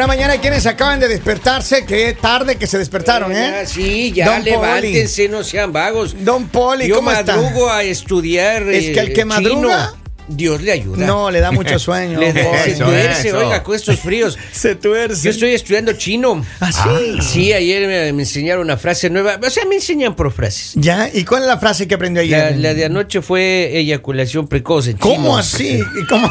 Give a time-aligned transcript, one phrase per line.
[0.00, 3.66] Buena mañana, quienes acaban de despertarse, qué tarde que se despertaron, ¿eh?
[3.66, 6.24] Sí, ya Don levántense, no sean vagos.
[6.24, 7.36] Don Poli, Yo ¿cómo está?
[7.36, 8.62] madrugo a estudiar.
[8.70, 9.99] Es que el que eh, madruga- chino,
[10.30, 11.06] Dios le ayuda.
[11.06, 12.18] No, le da mucho sueño.
[12.20, 13.38] Le don da- se tuerce, eso.
[13.38, 14.38] oiga, con estos fríos.
[14.52, 15.22] Se tuerce.
[15.24, 16.44] Yo estoy estudiando chino.
[16.60, 17.18] ¿Ah, sí?
[17.22, 19.38] Sí, ayer me, me enseñaron una frase nueva.
[19.44, 20.72] O sea, me enseñan por frases.
[20.74, 21.08] ¿Ya?
[21.12, 22.52] ¿Y cuál es la frase que aprendió ayer?
[22.56, 25.38] La, la de anoche fue eyaculación precoz en ¿Cómo chino.
[25.38, 25.82] así?
[26.00, 26.30] ¿Y cómo?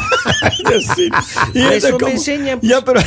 [1.54, 2.08] ¿Y Eso eso me cómo?
[2.12, 3.00] enseñan, Ya, pero...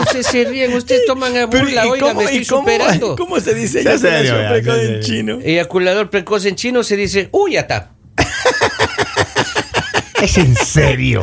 [0.00, 3.16] Ustedes se ríen, ustedes toman a burla, ¿y oiga, cómo- me estoy cómo- superando.
[3.16, 3.82] ¿Cómo se dice?
[3.82, 5.00] Serio, eyaculación ya, precoz en serio.
[5.02, 5.38] chino.
[5.42, 7.90] Eyaculador precoz en chino se dice, uy, ya está.
[10.22, 11.22] Es en serio.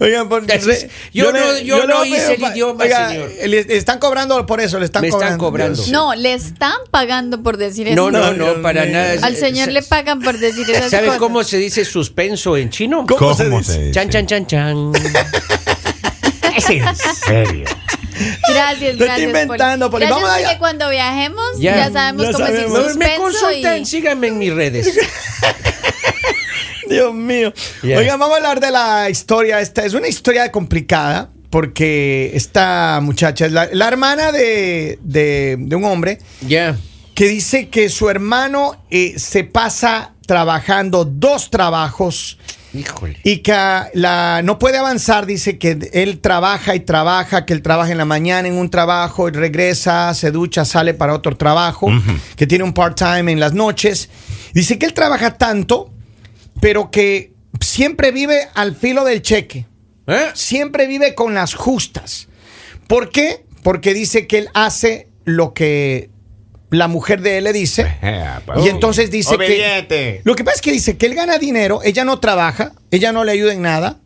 [0.00, 3.30] Oigan, por- Ya, re- yo no- yo no hice el idioma, Oiga, señor.
[3.46, 5.80] Le, están cobrando por eso, le están Me están cobrando.
[5.90, 7.94] No, le están pagando por decir eso.
[7.94, 9.24] No, no, No, para nada.
[9.24, 11.20] Al señor le pagan por decir esas ¿Sabe cosas.
[11.20, 13.06] cómo se dice suspenso en chino?
[13.06, 13.78] ¿Cómo ¿Cómo, se se dice?
[13.78, 13.90] dice?
[13.92, 14.92] Chan, chan, chan, chan.
[16.56, 17.64] Es en serio.
[18.48, 19.26] Gracias, Lo estoy gracias.
[19.28, 20.04] inventando, Poli.
[20.06, 20.46] Gracias Vamos allá.
[20.48, 22.72] porque cuando viajemos Ya, ya, sabemos ya cómo sabemos.
[22.84, 23.86] decir Me suspenso consultan, y...
[23.86, 24.92] síganme en mis redes.
[26.88, 27.52] Dios mío.
[27.82, 27.98] Ya.
[27.98, 29.60] Oigan, vamos a hablar de la historia.
[29.60, 35.76] Esta es una historia complicada porque esta muchacha es la, la hermana de, de- de
[35.76, 36.76] un hombre Ya.
[37.14, 42.38] que dice que su hermano eh, se pasa trabajando dos trabajos
[42.72, 43.18] Híjole.
[43.22, 45.26] y que ah, la, no puede avanzar.
[45.26, 49.28] Dice que él trabaja y trabaja, que él trabaja en la mañana en un trabajo
[49.28, 51.90] y regresa, se ducha, sale para otro trabajo,
[52.36, 54.08] que tiene un part-time en las noches.
[54.54, 55.92] Dice que él trabaja tanto,
[56.62, 59.66] pero que siempre vive al filo del cheque.
[60.06, 60.30] ¿Eh?
[60.34, 62.28] Siempre vive con las justas.
[62.86, 63.44] ¿Por qué?
[63.64, 66.10] Porque dice que él hace lo que
[66.70, 67.98] la mujer de él le dice.
[68.64, 70.18] Y entonces dice Obediente.
[70.18, 70.20] que...
[70.22, 73.24] Lo que pasa es que dice que él gana dinero, ella no trabaja, ella no
[73.24, 73.98] le ayuda en nada.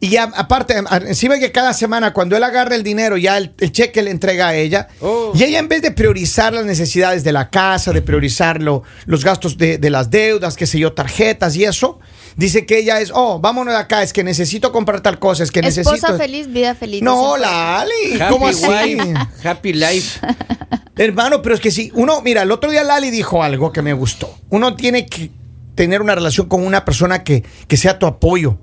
[0.00, 3.52] Y ya, aparte, a- encima que cada semana cuando él agarra el dinero, ya el,
[3.58, 4.86] el cheque le entrega a ella.
[5.00, 5.32] Oh.
[5.34, 9.24] Y ella en vez de priorizar las necesidades de la casa, de priorizar lo- los
[9.24, 11.98] gastos de, de las deudas, qué sé yo, tarjetas y eso,
[12.36, 15.50] dice que ella es, oh, vámonos de acá, es que necesito comprar tal cosa, es
[15.50, 16.16] que Esposa necesito...
[16.16, 17.02] feliz, vida feliz.
[17.02, 18.64] No, la Ali, Happy ¿cómo así?
[18.68, 20.20] wife, happy life.
[20.96, 23.92] Hermano, pero es que sí, uno, mira, el otro día Lali dijo algo que me
[23.94, 24.36] gustó.
[24.50, 25.30] Uno tiene que
[25.74, 28.58] tener una relación con una persona que, que sea tu apoyo.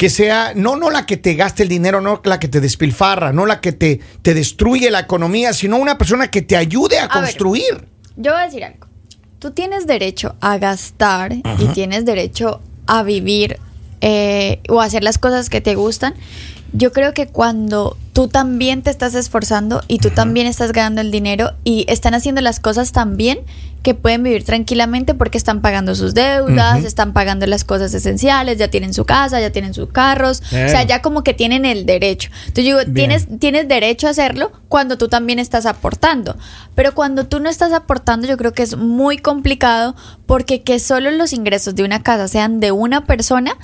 [0.00, 3.34] Que sea, no, no la que te gaste el dinero, no la que te despilfarra,
[3.34, 7.04] no la que te, te destruye la economía, sino una persona que te ayude a,
[7.04, 7.24] A ver.
[7.24, 7.86] construir.
[8.16, 8.86] Yo voy a decir algo.
[9.40, 13.58] Tú tienes derecho a gastar y tienes derecho a vivir
[14.00, 16.14] eh, o a hacer las cosas que te gustan.
[16.72, 21.10] Yo creo que cuando tú también te estás esforzando y tú también estás ganando el
[21.10, 23.40] dinero y están haciendo las cosas tan bien
[23.82, 28.68] que pueden vivir tranquilamente porque están pagando sus deudas, están pagando las cosas esenciales, ya
[28.68, 32.30] tienen su casa, ya tienen sus carros, o sea, ya como que tienen el derecho.
[32.40, 36.36] Entonces yo digo, tienes, tienes derecho a hacerlo cuando tú también estás aportando.
[36.74, 41.10] Pero cuando tú no estás aportando, yo creo que es muy complicado porque que solo
[41.10, 43.56] los ingresos de una casa sean de una persona,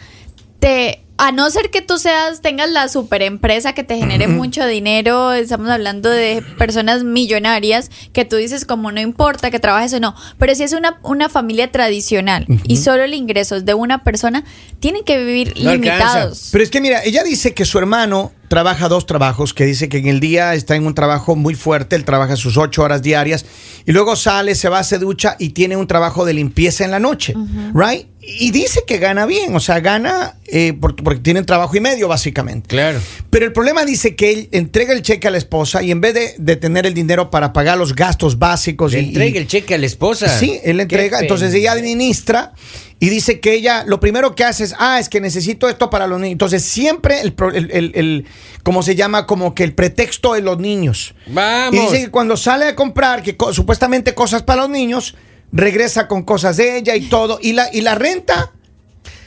[0.60, 4.66] te a no ser que tú seas, tengas la super empresa que te genere mucho
[4.66, 10.00] dinero, estamos hablando de personas millonarias, que tú dices como no importa que trabajes o
[10.00, 14.04] no, pero si es una, una familia tradicional y solo el ingreso es de una
[14.04, 14.44] persona,
[14.78, 15.94] tienen que vivir No alcanza.
[15.96, 16.48] limitados.
[16.52, 19.98] Pero es que mira, ella dice que su hermano trabaja dos trabajos, que dice que
[19.98, 23.44] en el día está en un trabajo muy fuerte, él trabaja sus ocho horas diarias
[23.86, 27.00] y luego sale, se va, se ducha y tiene un trabajo de limpieza en la
[27.00, 27.34] noche,
[27.74, 28.06] right?
[28.20, 32.08] Y dice que gana bien, o sea, gana eh, por- porque tienen trabajo y medio
[32.08, 32.66] básicamente.
[32.66, 32.98] Claro.
[33.30, 36.14] Pero el problema dice que él entrega el cheque a la esposa y en vez
[36.14, 39.46] de, de tener el dinero para pagar los gastos básicos Le y, entrega y- el
[39.46, 40.28] cheque a la esposa.
[40.28, 41.20] Sí, él le entrega.
[41.20, 42.54] Entonces ella administra
[42.98, 46.08] y dice que ella lo primero que hace es, ah, es que necesito esto para
[46.08, 46.32] los niños.
[46.32, 48.24] Entonces siempre el, el, el- el-
[48.64, 49.26] ¿cómo se llama?
[49.26, 51.14] Como que el pretexto de los niños.
[51.28, 51.72] Vamos.
[51.72, 55.14] Y dice que cuando sale a comprar, que co- supuestamente cosas para los niños,
[55.52, 57.38] regresa con cosas de ella y todo.
[57.40, 58.50] Y la, y la renta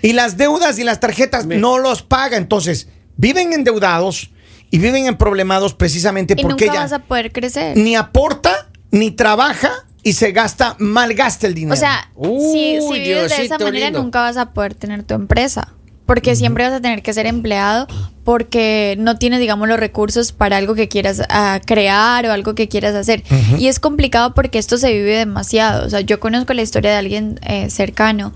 [0.01, 2.37] y las deudas y las tarjetas Me- no los paga.
[2.37, 2.87] Entonces
[3.17, 4.29] viven endeudados
[4.71, 7.75] y viven en problemados precisamente Y porque nunca ella vas a poder crecer.
[7.77, 9.71] ni aporta, ni trabaja
[10.03, 11.73] y se gasta, malgasta el dinero.
[11.73, 14.01] O sea, Uy, si, si vives de esa manera, lindo.
[14.01, 15.73] nunca vas a poder tener tu empresa.
[16.09, 17.87] Porque siempre vas a tener que ser empleado
[18.23, 22.67] porque no tienes, digamos, los recursos para algo que quieras ah, crear o algo que
[22.67, 23.23] quieras hacer.
[23.59, 25.85] Y es complicado porque esto se vive demasiado.
[25.85, 28.33] O sea, yo conozco la historia de alguien eh, cercano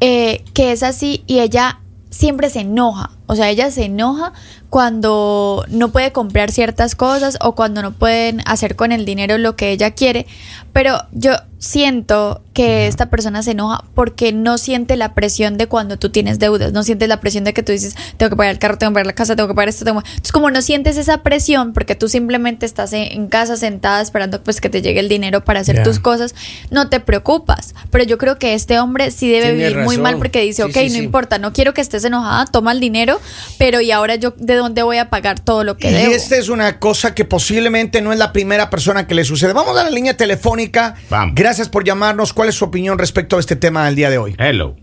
[0.00, 3.10] eh, que es así y ella siempre se enoja.
[3.28, 4.32] O sea, ella se enoja
[4.70, 9.54] cuando no puede comprar ciertas cosas o cuando no pueden hacer con el dinero lo
[9.54, 10.26] que ella quiere.
[10.72, 15.96] Pero yo siento que esta persona se enoja porque no siente la presión de cuando
[15.98, 18.58] tú tienes deudas, no sientes la presión de que tú dices, tengo que pagar el
[18.58, 20.08] carro, tengo que pagar la casa, tengo que pagar esto, tengo que-".
[20.08, 24.60] Entonces, como no sientes esa presión porque tú simplemente estás en, casa sentada esperando pues
[24.60, 26.34] que te llegue el dinero para hacer tus cosas,
[26.70, 27.74] no te preocupas.
[27.90, 30.68] Pero yo creo que este hombre sí debe Tiene vivir muy mal porque dice, Sí,
[30.68, 31.02] ok, sí, no sí.
[31.04, 33.17] importa, no quiero que estés enojada, toma el dinero,
[33.58, 36.12] pero ¿y ahora yo de dónde voy a pagar todo lo que Y debo?
[36.12, 39.52] esta es una cosa que posiblemente no es la primera persona que le sucede.
[39.52, 40.94] Vamos a la línea telefónica.
[41.10, 41.34] Vamos.
[41.34, 42.32] Gracias por llamarnos.
[42.32, 44.34] ¿Cuál es su opinión respecto a este tema del día de hoy?
[44.38, 44.76] Hello.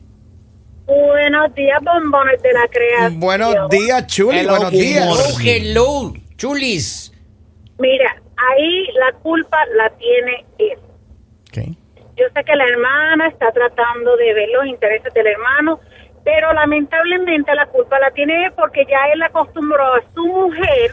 [0.86, 3.20] Buenos días, bombones de la creación.
[3.20, 4.38] Buenos días, Chuli.
[4.40, 5.04] Hello, Buenos días.
[5.08, 7.12] hello, hello, chulis.
[7.80, 10.78] Mira, ahí la culpa la tiene él.
[11.50, 11.76] Ok.
[12.18, 15.80] Yo sé que la hermana está tratando de ver los intereses del hermano,
[16.26, 20.92] pero lamentablemente la culpa la tiene él porque ya él acostumbró a su mujer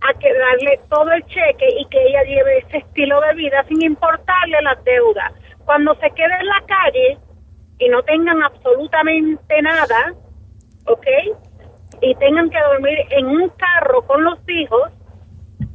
[0.00, 3.82] a que darle todo el cheque y que ella lleve ese estilo de vida sin
[3.82, 5.32] importarle las deudas.
[5.64, 7.18] Cuando se quede en la calle
[7.80, 10.14] y no tengan absolutamente nada,
[10.86, 11.06] ¿ok?
[12.00, 14.92] Y tengan que dormir en un carro con los hijos,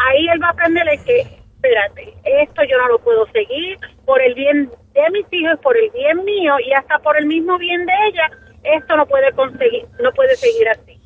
[0.07, 4.35] ahí él va a aprenderle que, espérate, esto yo no lo puedo seguir por el
[4.35, 7.93] bien de mis hijos, por el bien mío y hasta por el mismo bien de
[8.09, 8.29] ella,
[8.63, 10.99] esto no puede conseguir, no puede seguir así.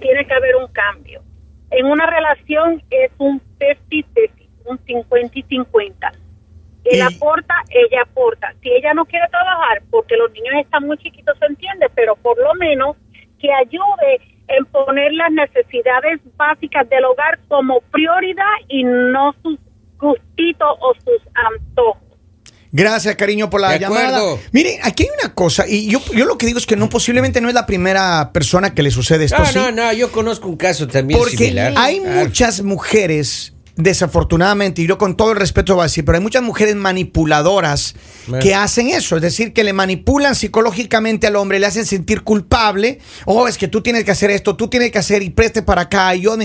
[0.00, 1.22] Tiene que haber un cambio.
[1.70, 6.12] En una relación es un 50-50, un 50 y 50.
[6.84, 8.52] Él Y- aporta, ella aporta.
[8.62, 12.38] Si ella no quiere trabajar, porque los niños están muy chiquitos, se entiende, pero por
[12.38, 12.96] lo menos
[13.38, 19.58] que ayude en poner las necesidades básicas del hogar como prioridad y no sus
[19.98, 22.09] gustitos o sus antojos.
[22.72, 24.18] Gracias, cariño, por la De llamada.
[24.18, 24.38] acuerdo.
[24.52, 27.40] Miren, aquí hay una cosa, y yo, yo lo que digo es que no, posiblemente
[27.40, 29.38] no es la primera persona que le sucede esto.
[29.38, 29.54] No, ¿sí?
[29.58, 31.74] no, no, yo conozco un caso también Porque similar.
[31.76, 32.20] hay Claro.
[32.20, 36.42] muchas mujeres, desafortunadamente, y yo con todo el respeto voy a decir, pero hay muchas
[36.42, 37.94] mujeres manipuladoras
[38.28, 38.42] Bueno.
[38.42, 43.00] que hacen eso, es decir, que le manipulan psicológicamente al hombre, le hacen sentir culpable,
[43.26, 45.82] oh, es que tú tienes que hacer esto, tú tienes que hacer y preste para
[45.82, 46.36] acá, y yo...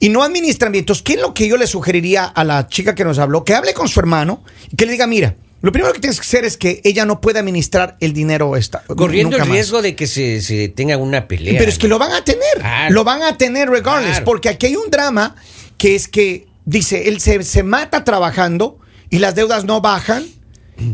[0.00, 0.82] Y no administran bien.
[0.82, 3.44] Entonces, ¿qué es lo que yo le sugeriría a la chica que nos habló?
[3.44, 6.26] Que hable con su hermano y que le diga, mira, lo primero que tienes que
[6.26, 8.82] hacer es que ella no puede administrar el dinero esta.
[8.84, 9.48] Corriendo el más.
[9.48, 11.54] riesgo de que se, se tenga una pelea.
[11.58, 11.94] Pero es que ¿no?
[11.94, 12.42] lo van a tener.
[12.58, 12.92] Claro.
[12.94, 14.10] Lo van a tener regardless.
[14.10, 14.24] Claro.
[14.24, 15.36] Porque aquí hay un drama
[15.78, 18.78] que es que, dice, él se, se mata trabajando
[19.08, 20.26] y las deudas no bajan.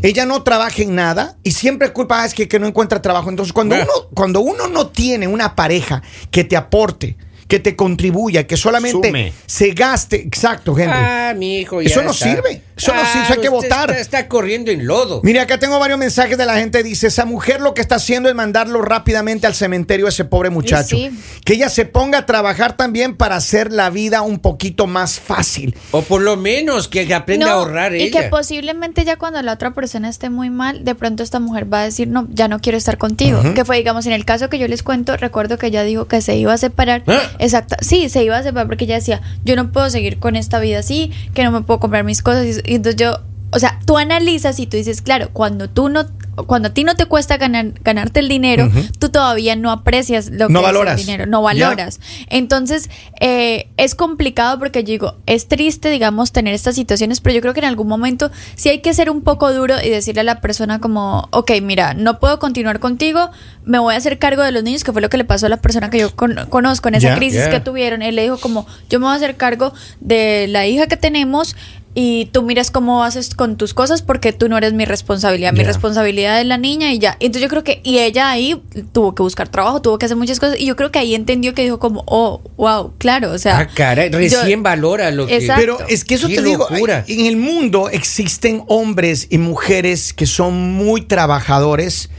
[0.03, 3.29] Ella no trabaja en nada y siempre culpa "Ah, es que, que no encuentra trabajo.
[3.31, 7.17] Entonces, cuando uno, cuando uno no tiene una pareja que te aporte,
[7.49, 9.33] que te contribuya, que solamente Sume.
[9.47, 10.93] se gaste, exacto, Henry.
[10.95, 12.61] Ah, mi hijo, Eso no sirve.
[12.77, 13.89] Eso no sirve, eso hay que usted votar.
[13.89, 15.19] Está, está corriendo en lodo.
[15.23, 16.81] Mire, acá tengo varios mensajes de la gente.
[16.83, 20.49] Dice, esa mujer lo que está haciendo es mandarlo rápidamente al cementerio a ese pobre
[20.49, 20.95] muchacho.
[20.95, 21.11] sí.
[21.43, 25.75] Que ella se ponga a trabajar también para hacer la vida un poquito más fácil.
[25.91, 28.21] O por lo menos que aprenda a No, ahorrar y ella.
[28.21, 31.81] que posiblemente ya cuando la otra persona esté muy mal, de pronto esta mujer va
[31.81, 33.41] a decir, no, ya no quiero estar contigo.
[33.55, 36.21] Que fue, digamos, en el caso que yo les cuento, recuerdo que ella dijo que
[36.21, 37.01] se iba a separar.
[37.07, 37.19] ¿Ah?
[37.39, 40.59] Exacto, sí, se iba a separar porque ella decía, yo no puedo seguir con esta
[40.59, 42.45] vida así, que no me puedo comprar mis cosas.
[42.45, 43.21] Y, entonces yo,
[43.51, 46.05] o sea, tú analizas y tú dices, claro, cuando tú no...
[46.45, 48.69] Cuando a ti no te cuesta ganar, ganarte el dinero,
[48.99, 50.97] tú todavía no aprecias lo que No es el valoras.
[50.97, 51.67] dinero, no Ya.
[51.67, 51.99] valoras.
[52.27, 57.41] Entonces, eh, es complicado porque yo digo, es triste, digamos, tener estas situaciones, pero yo
[57.41, 60.23] creo que en algún momento sí hay que ser un poco duro y decirle a
[60.23, 63.29] la persona como, ok, mira, no puedo continuar contigo,
[63.65, 65.49] me voy a hacer cargo de los niños, que fue lo que le pasó a
[65.49, 68.01] la persona que yo con- conozco en esa crisis que tuvieron.
[68.01, 71.55] Él le dijo como, yo me voy a hacer cargo de la hija que tenemos
[71.95, 75.63] y tú miras cómo haces con tus cosas porque tú no eres mi responsabilidad, mi
[75.63, 77.17] responsabilidad es la niña y ya.
[77.19, 80.39] Entonces yo creo que, y ella ahí tuvo que buscar trabajo, tuvo que hacer muchas
[80.39, 83.59] cosas y yo creo que ahí entendió que dijo como, oh, wow, claro, o sea.
[83.59, 85.37] Ah, caray, recién valora lo que...
[85.37, 85.61] Exacto.
[85.61, 87.03] Pero es que eso Qué te digo, locura.
[87.07, 92.09] en el mundo existen hombres y mujeres que son muy trabajadores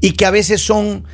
[0.00, 1.04] y que a veces son,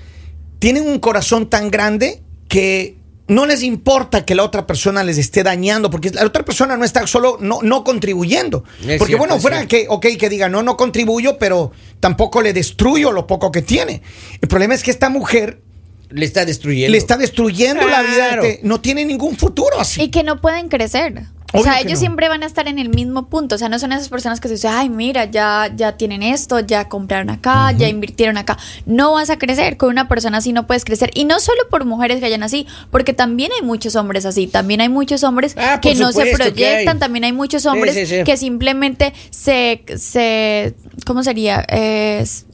[0.58, 2.96] tienen un corazón tan grande que
[3.28, 6.84] no les importa que la otra persona les esté dañando, porque la otra persona no
[6.84, 8.64] está solo no, no contribuyendo.
[8.80, 12.52] Es porque cierto, bueno, fuera que, ok, que diga, no, no contribuyo, pero tampoco le
[12.52, 14.02] destruyo lo poco que tiene.
[14.40, 15.60] El problema es que esta mujer
[16.10, 16.92] Le está destruyendo.
[16.92, 20.02] le está destruyendo la vida, este, no tiene ningún futuro así.
[20.02, 21.24] Y que no pueden crecer.
[21.52, 21.98] O sea, ellos no.
[22.00, 23.54] siempre van a estar en el mismo punto.
[23.54, 26.60] O sea, no son esas personas que se dicen, ay, mira, ya, ya tienen esto,
[26.60, 28.58] ya compraron acá, ya invirtieron acá.
[28.84, 29.76] No vas a crecer.
[29.76, 31.10] Con una persona así no puedes crecer.
[31.14, 34.46] Y no solo por mujeres que hayan así, porque también hay muchos hombres así.
[34.48, 36.94] También hay muchos hombres Ah, que no se proyectan.
[36.96, 36.98] hay.
[36.98, 38.24] También hay muchos hombres sí, sí.
[38.24, 40.74] que simplemente se, se
[41.06, 41.60] ¿cómo sería?
[41.60, 42.44] Es-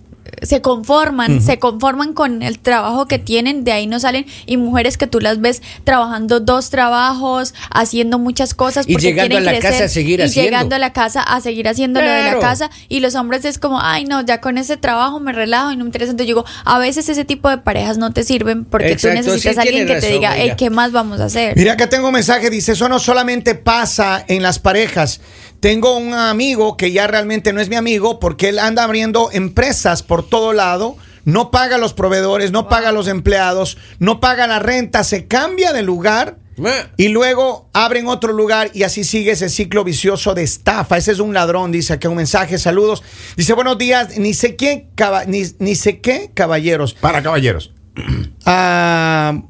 [0.41, 4.97] se conforman, se conforman con el trabajo que tienen, de ahí no salen y mujeres
[4.97, 9.53] que tú las ves trabajando dos trabajos, haciendo muchas cosas Y porque llegando quieren a
[9.53, 10.51] la casa a seguir y haciendo.
[10.51, 13.59] llegando a la casa a seguir haciendo lo de la casa y los hombres es
[13.59, 16.11] como, ay no, ya con ese trabajo me relajo y no me interesa.
[16.11, 19.31] Entonces yo digo, a veces ese tipo de parejas no te sirven porque Exacto, tú
[19.31, 20.53] necesitas sí, a alguien que te diga, hey.
[20.57, 21.57] ¿qué más vamos a hacer?
[21.57, 25.21] Mira, acá tengo un mensaje, dice, eso no solamente pasa en las parejas.
[25.63, 30.03] Tengo un amigo que ya realmente no es mi amigo porque él anda abriendo empresas
[30.03, 34.49] por todo lado, no paga a los proveedores, no paga a los empleados, no paga
[34.49, 36.89] la renta, se cambia de lugar Ah.
[36.97, 40.97] y luego abren otro lugar y así sigue ese ciclo vicioso de estafa.
[40.99, 43.05] Ese es un ladrón, dice aquí un mensaje, saludos.
[43.37, 46.93] Dice, buenos días, ni sé qué, caba- ni, ni sé qué, caballeros.
[46.95, 47.73] Para caballeros.
[48.45, 49.41] Ah,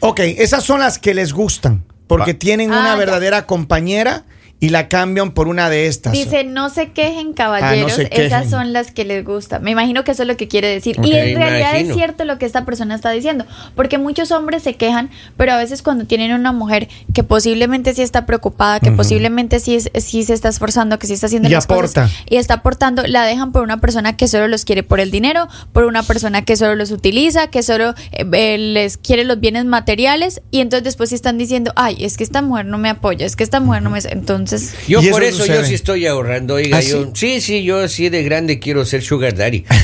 [0.00, 2.96] ok, esas son las que les gustan, porque Va- tienen Ah, una ya.
[2.96, 4.24] verdadera compañera
[4.60, 6.12] y la cambian por una de estas.
[6.12, 7.92] Dice, no se quejen, caballeros.
[7.92, 8.50] Ah, no se Esas quejen.
[8.50, 9.60] son las que les gusta.
[9.60, 10.96] Me imagino que eso es lo que quiere decir.
[10.96, 11.90] y Ok, en realidad imagino.
[11.90, 13.44] es cierto lo que esta persona está diciendo.
[13.76, 18.02] Porque muchos hombres se quejan, pero a veces cuando tienen una mujer que posiblemente sí
[18.02, 21.52] está preocupada, que posiblemente sí, es- sí se está esforzando, que sí está haciendo Y
[21.52, 22.02] las aporta.
[22.06, 25.12] cosas y está aportando, la dejan por una persona que solo los quiere por el
[25.12, 29.38] dinero, por una persona que solo los utiliza, que solo eh, eh, les quiere los
[29.38, 30.40] bienes materiales.
[30.50, 33.36] Y entonces después sí están diciendo, ay, es que esta mujer no me apoya, es
[33.36, 34.00] que esta mujer no me...
[34.00, 34.47] Entonces...
[34.86, 38.08] Yo por eso eso yo sí estoy ahorrando, oiga, ¿Ah, yo sí, sí, yo así
[38.08, 39.64] de grande quiero ser sugar daddy.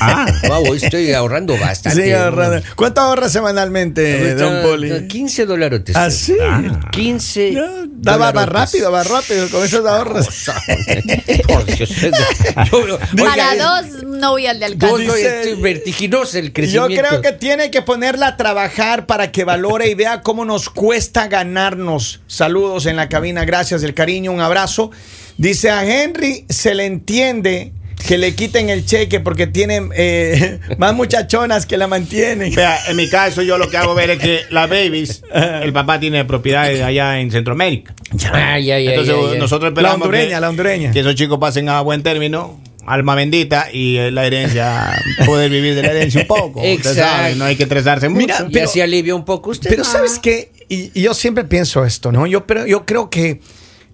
[0.00, 0.24] Ah.
[0.48, 2.02] Wow, estoy ahorrando bastante.
[2.04, 2.56] Sí, ahorrando.
[2.56, 2.62] ¿no?
[2.76, 5.06] ¿Cuánto ahorras semanalmente, Ahorita, don Poli?
[5.06, 5.82] 15 dólares.
[5.94, 6.34] ¿Ah, sí?
[6.92, 8.72] 15 Ya, da- va, va dolarotes.
[8.72, 10.28] rápido, va rápido con esos ahorros.
[11.46, 11.90] Por Dios.
[11.90, 15.04] Yo- Para oiga, dos novias de Dos, alcance.
[15.06, 16.94] no, Dice- es vertiginoso el Yo crecimiento.
[17.08, 21.28] creo que tiene que ponerla a trabajar para que valore y vea cómo nos cuesta
[21.28, 22.20] ganarnos.
[22.26, 24.90] Saludos en la cabina, gracias del cariño, un abrazo.
[25.38, 27.72] Dice a Henry se le entiende
[28.06, 32.52] que le quiten el cheque porque tiene eh, más muchachonas que la mantienen.
[32.54, 36.00] Vea, en mi caso yo lo que hago ver es que las babies, el papá
[36.00, 37.94] tiene propiedades allá en Centroamérica.
[38.32, 40.90] Ay, ay, ay, Entonces nosotros La esperamos hondureña, que, la hondureña.
[40.92, 44.92] que esos chicos pasen a buen término, alma bendita y eh, la herencia,
[45.24, 46.58] poder vivir de la herencia un poco.
[46.60, 47.00] Usted Exacto.
[47.00, 48.20] sabe, no hay que estresarse mucho.
[48.20, 49.70] Mira, Y pero- así alivia un poco usted.
[49.70, 52.26] Pero sabes qué, y, y yo siempre pienso esto, ¿no?
[52.26, 53.40] Yo, pero, yo creo que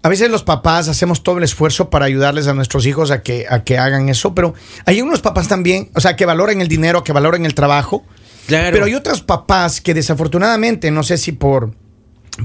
[0.08, 3.44] a veces los papás hacemos todo el esfuerzo para ayudarles a nuestros hijos a que,
[3.46, 4.54] a que hagan eso, pero
[4.86, 8.06] hay unos papás también, o sea, que valoren el dinero, que valoren el trabajo,
[8.46, 8.70] Claro.
[8.72, 11.74] pero hay otros papás que desafortunadamente, no sé si por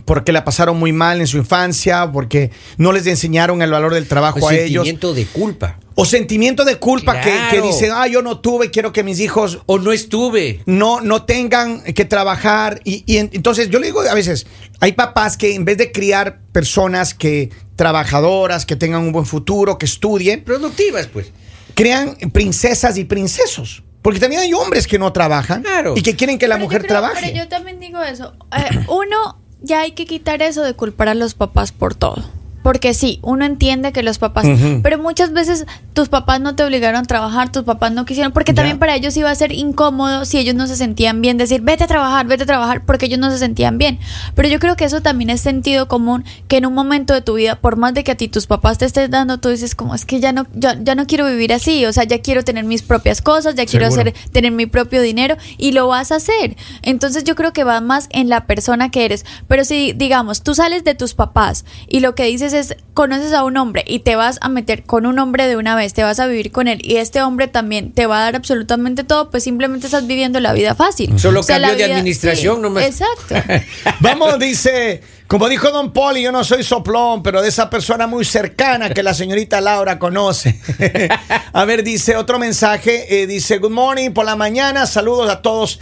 [0.06, 4.08] porque la pasaron muy mal en su infancia, porque no les enseñaron el valor del
[4.08, 5.80] trabajo Un a ellos, sentimiento de culpa.
[5.96, 9.60] o sentimiento de culpa que, que dicen, ah, yo no tuve, quiero que mis hijos
[9.68, 10.62] O no estuve.
[10.66, 12.82] no, no tengan que trabajar.
[12.84, 14.48] Y, y en- entonces yo le digo a veces,
[14.80, 19.78] hay papás que en vez de criar personas que trabajadoras, que tengan un buen futuro,
[19.78, 21.32] que estudien, Productivas, pues.
[21.76, 23.84] crean princesas y princesos.
[24.02, 25.94] Porque también hay hombres que no trabajan Claro.
[25.96, 27.22] y que quieren que la Pero yo mujer creo- trabaje.
[27.28, 28.34] Pero yo también digo eso.
[28.52, 32.24] Eh, uno, ya hay que quitar eso de culpar a los papás por todo.
[32.64, 34.48] Porque sí, uno entiende que los papás,
[34.82, 38.54] pero muchas veces tus papás no te obligaron a trabajar, tus papás no quisieron, porque
[38.54, 41.84] también para ellos iba a ser incómodo si ellos no se sentían bien, decir, vete
[41.84, 44.00] a trabajar, vete a trabajar, porque ellos no se sentían bien.
[44.34, 47.36] Pero yo creo que eso también es sentido común, que en un momento de tu
[47.36, 49.94] vida, por más de que a ti tus papás te estén dando, tú dices como,
[49.94, 52.64] es que ya no, ya, ya no quiero vivir así, o sea, ya quiero tener
[52.64, 56.56] mis propias cosas, ya quiero hacer tener mi propio dinero y lo vas a hacer.
[56.82, 59.26] Entonces yo creo que va más en la persona que eres.
[59.48, 63.44] Pero si, digamos, tú sales de tus papás y lo que dices es, conoces a
[63.44, 66.20] un hombre y te vas a meter con un hombre de una vez, te vas
[66.20, 69.44] a vivir con él y este hombre también te va a dar absolutamente todo, pues
[69.44, 71.20] simplemente estás viviendo la vida fácil.
[71.20, 72.84] Solo O sea, cambio la de vida- administración sí, nomás.
[72.86, 73.36] Exacto.
[74.00, 78.26] Vamos, dice, como dijo Don Poli, yo no soy soplón, pero de esa persona muy
[78.26, 80.60] cercana que la señorita Laura conoce.
[81.54, 85.80] a ver, dice otro mensaje, eh, dice, good morning por la mañana, saludos a todos.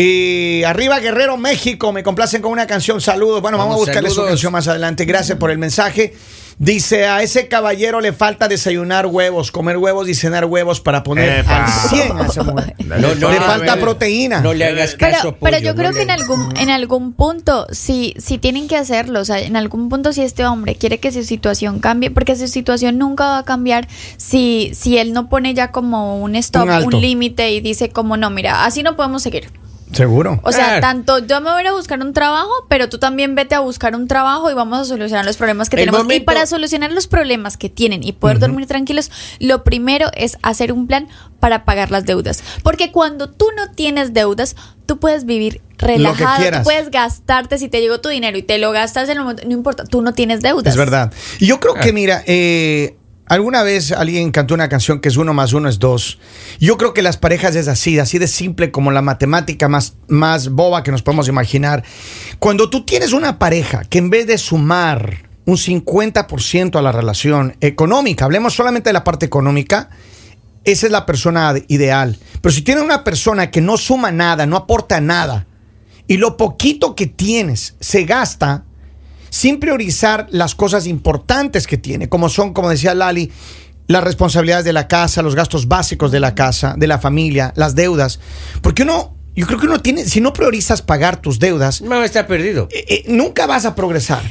[0.00, 3.42] Y arriba Guerrero, México, me complacen con una canción, saludos.
[3.42, 4.30] Bueno, vamos, a buscarle su saludos.
[4.34, 5.04] canción más adelante.
[5.04, 6.14] Gracias por el mensaje.
[6.60, 11.40] Dice, a ese caballero le falta desayunar huevos, comer huevos y cenar huevos para poner
[11.40, 11.64] Epa.
[11.66, 12.74] al 100 a esa mujer.
[12.88, 14.40] No, no, le no, falta no, proteína.
[14.40, 15.36] No le hagas Pero, caso.
[15.40, 18.66] pero pollo, yo creo no que en le- algún, en algún punto, si, si tienen
[18.66, 22.10] que hacerlo, o sea, en algún punto si este hombre quiere que su situación cambie,
[22.10, 23.86] porque su situación nunca va a cambiar
[24.16, 28.30] si, si él no pone ya como un stop, Un límite y dice como no,
[28.30, 29.50] mira, así no podemos seguir.
[29.92, 30.40] Seguro.
[30.42, 30.80] O sea, Claro.
[30.80, 33.60] tanto yo me voy a ir a buscar un trabajo, pero tú también vete a
[33.60, 36.12] buscar un trabajo y vamos a solucionar los problemas que El tenemos.
[36.12, 40.72] Y para solucionar los problemas que tienen y poder dormir tranquilos, lo primero es hacer
[40.72, 41.08] un plan
[41.40, 42.42] para pagar las deudas.
[42.62, 47.80] Porque cuando tú no tienes deudas, tú puedes vivir relajado, tú puedes gastarte si te
[47.80, 50.40] llegó tu dinero y te lo gastas en el momento, no importa, tú no tienes
[50.40, 50.72] deudas.
[50.72, 51.12] Es verdad.
[51.38, 52.96] Y yo creo que, mira, eh,
[53.28, 56.18] Alguna vez alguien cantó una canción que es uno más uno es dos.
[56.58, 60.48] Yo creo que las parejas es así, así de simple como la matemática más, más
[60.48, 61.84] boba que nos podemos imaginar.
[62.38, 67.56] Cuando tú tienes una pareja que en vez de sumar un 50% a la relación
[67.60, 69.90] económica, hablemos solamente de la parte económica,
[70.64, 72.18] esa es la persona ideal.
[72.40, 75.46] Pero si tienes una persona que no suma nada, no aporta nada,
[76.06, 78.64] y lo poquito que tienes se gasta
[79.30, 83.30] sin priorizar las cosas importantes que tiene, como son, como decía Lali,
[83.86, 87.74] las responsabilidades de la casa, los gastos básicos de la casa, de la familia, las
[87.74, 88.20] deudas.
[88.60, 92.26] Porque uno, yo creo que uno tiene, si no priorizas pagar tus deudas, No, está
[92.26, 92.68] perdido.
[92.70, 94.22] eh, eh, nunca vas a progresar.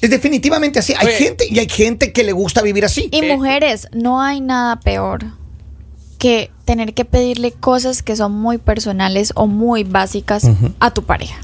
[0.00, 0.94] Es definitivamente así.
[0.98, 1.16] Hay Oye.
[1.16, 3.08] gente y hay gente que le gusta vivir así.
[3.12, 5.24] Y mujeres, no hay nada peor
[6.18, 10.42] que tener que pedirle cosas que son muy personales o muy básicas
[10.80, 11.38] a tu pareja.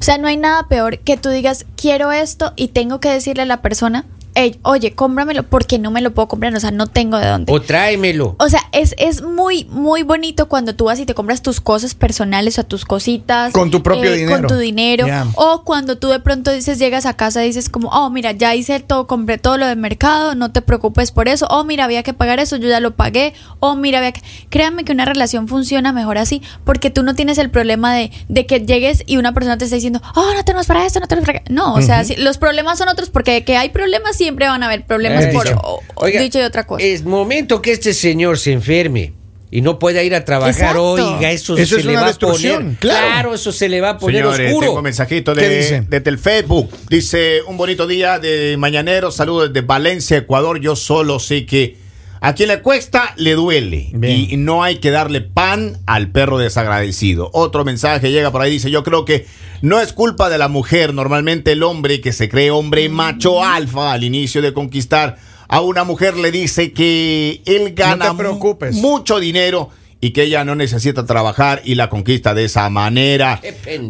[0.00, 3.42] O sea, no hay nada peor que tú digas, quiero esto y tengo que decirle
[3.42, 4.04] a la persona,
[4.36, 7.52] "Ey, oye, cómpramelo porque no me lo puedo comprar, o sea, no tengo de dónde.
[7.52, 8.36] O tráemelo.
[8.38, 11.94] O sea, es, es muy, muy bonito cuando tú vas y te compras tus cosas
[11.94, 13.48] personales o tus cositas.
[13.50, 14.36] eh, Con tu propio dinero.
[14.38, 15.06] Con tu dinero.
[15.36, 18.54] O cuando tú de pronto dices, llegas a casa y dices como, oh, mira, ya
[18.54, 21.46] hice todo, compré todo lo del mercado, no te preocupes por eso.
[21.50, 23.32] Oh, mira, había que pagar eso, yo ya lo pagué.
[23.60, 24.22] Oh, mira, había que...
[24.50, 28.46] Créanme que una relación funciona mejor así, porque tú no tienes el problema de, de
[28.46, 31.26] que llegues y una persona te está diciendo, oh, no tenemos para esto, no tenemos
[31.26, 31.42] para...
[31.48, 34.62] No, o sea, si- los problemas son otros, porque de que hay problemas siempre van
[34.62, 35.44] a haber problemas Eh, por...
[35.44, 35.58] dicho.
[35.62, 36.84] o- o- Oiga, dicho de otra cosa.
[36.84, 39.12] Es momento que este señor se enferme
[39.50, 40.52] y no pueda ir a trabajar.
[40.54, 40.92] Exacto.
[41.14, 42.64] Oiga, eso, Eso se es le una va a poner.
[42.80, 43.32] claro.
[43.34, 44.66] eso se le va a poner Señores, oscuro.
[44.66, 45.84] tengo un mensajito ¿Qué de, dice?
[45.88, 46.68] desde el Facebook.
[46.90, 49.10] Dice, un bonito día de mañanero.
[49.12, 50.60] Saludos desde Valencia, Ecuador.
[50.60, 51.76] Yo solo sé que
[52.20, 53.90] a quien le cuesta, le duele.
[53.92, 54.26] Bien.
[54.30, 57.30] Y no hay que darle pan al perro desagradecido.
[57.32, 58.50] Otro mensaje llega por ahí.
[58.52, 59.26] Dice, yo creo que
[59.62, 60.94] no es culpa de la mujer.
[60.94, 65.16] Normalmente el hombre que se cree hombre macho alfa al inicio de conquistar
[65.48, 68.74] a una mujer le dice que él gana mu- preocupes.
[68.76, 69.70] mucho dinero.
[70.06, 73.40] Y que ella no necesita trabajar y la conquista de esa manera.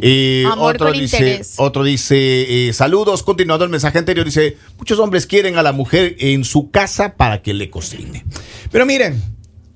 [0.00, 1.54] Y Amor otro con dice, interés.
[1.58, 6.16] otro dice, eh, saludos, continuando el mensaje anterior, dice, muchos hombres quieren a la mujer
[6.18, 8.24] en su casa para que le cocine.
[8.72, 9.22] Pero miren,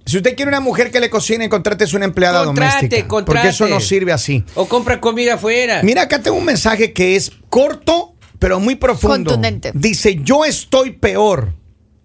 [0.06, 3.06] si usted quiere una mujer que le cocine, contrate una empleada Contrate, doméstica.
[3.08, 3.36] contrate.
[3.36, 4.42] Porque eso no sirve así.
[4.54, 5.82] O compra comida afuera.
[5.82, 9.32] Mira, acá tengo un mensaje que es corto, pero muy profundo.
[9.32, 9.72] Contundente.
[9.74, 11.52] Dice, yo estoy peor.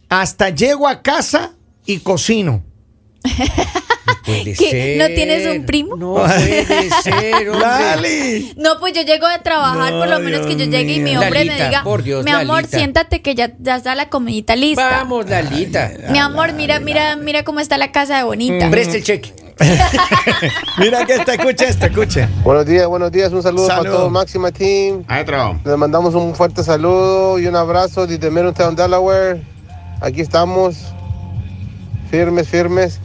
[0.10, 1.54] Hasta llego a casa
[1.86, 2.66] y cocino.
[4.26, 4.56] Puede ¿Qué?
[4.56, 4.98] ser.
[4.98, 5.96] ¿No tienes un primo?
[5.96, 6.66] No puede
[7.04, 7.48] ser.
[7.48, 8.54] Lali.
[8.58, 11.16] No, pues yo llego de trabajar, No, por lo menos que yo llegue y mi
[11.16, 12.78] hombre me diga, por Dios, mi amor, Lalita.
[12.78, 14.90] siéntate que ya, ya está la comidita lista.
[14.90, 15.92] Vamos, Lalita.
[16.10, 18.70] Mi amor, mira, mira, mira cómo está la casa de bonita.
[18.72, 19.34] Presta el cheque.
[20.78, 22.28] Mira que esta, escuche esto, escuche.
[22.44, 23.32] Buenos días, buenos días.
[23.32, 23.84] Un saludo Saludo.
[23.84, 25.06] para todo Máxima Team.
[25.08, 25.58] Adentro.
[25.64, 29.42] Les mandamos un fuerte saludo y un abrazo desde Middletown, Delaware.
[30.02, 30.76] Aquí estamos,
[32.12, 33.00] firmes, firmes.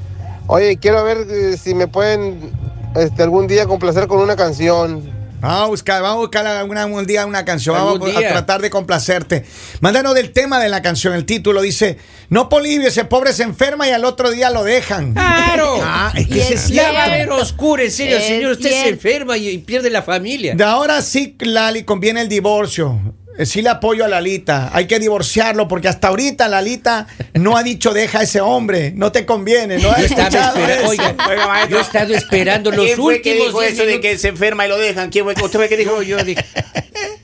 [0.52, 2.50] Oye, quiero ver eh, si me pueden
[2.96, 5.08] este, algún día complacer con una canción.
[5.40, 7.76] Vamos a buscar, vamos a buscar alguna, un día una canción.
[7.76, 9.46] Vamos Algún a, tratar de complacerte.
[9.80, 11.14] Mándanos del tema de la canción.
[11.14, 11.98] El título dice:
[12.30, 15.14] No, Polivio, ese pobre se enferma y al otro día lo dejan.
[15.14, 15.78] ¡Claro!
[15.82, 18.52] Ah, es que es Ya va a haber oscuro, en serio, Es señor.
[18.52, 20.54] Usted se enferma y, y pierde la familia.
[20.56, 22.98] De ahora sí, Lali, conviene el divorcio.
[23.38, 24.70] Eh, Sí le apoyo a Lalita.
[24.72, 28.92] Hay que divorciarlo porque hasta ahorita Lalita no ha dicho deja a ese hombre.
[28.94, 29.78] No te conviene.
[29.78, 30.52] No ha Yo estaba
[30.88, 31.70] oiga, Oiga, maestro.
[31.70, 34.28] yo he estado esperando los ¿Quién fue que últimos dijo 10 eso de que se
[34.28, 35.10] enferma y lo dejan?
[35.10, 35.34] ¿Quién fue?
[35.34, 36.02] ¿Usted fue que dijo?
[36.02, 36.44] Yo, yo dije,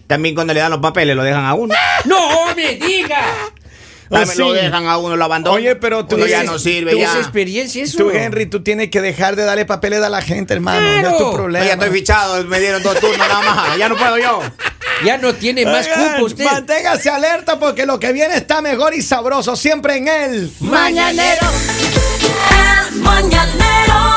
[0.07, 1.75] También cuando le dan los papeles lo dejan a uno.
[2.05, 3.21] ¡No, me diga!
[4.09, 4.39] También Oh, sí.
[4.39, 5.59] Lo dejan a uno, lo abandonan.
[5.59, 7.11] Oye, pero tú Uno ya no sirve, ¿Tú ya.
[7.11, 7.99] esa experiencia eso?
[7.99, 10.81] Tú, Henry, tú tienes que dejar de darle papeles a la gente, hermano.
[10.81, 11.19] No es Claro.
[11.19, 11.67] tu problema.
[11.67, 13.77] Ya estoy fichado, me dieron dos turnos nada más.
[13.77, 14.41] Ya no puedo yo.
[15.05, 16.45] Ya no tiene más Oigan, cupo usted.
[16.45, 20.53] Manténgase alerta porque lo que viene está mejor y sabroso siempre en él.
[20.61, 21.49] Mañanero.
[22.91, 24.16] El mañanero